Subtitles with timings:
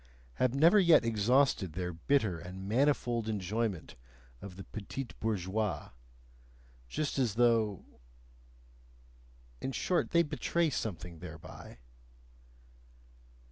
[0.37, 3.93] have never yet exhausted their bitter and manifold enjoyment
[4.41, 5.91] of the betise bourgeoise,
[6.87, 7.85] just as though...
[9.61, 11.77] in short, they betray something thereby.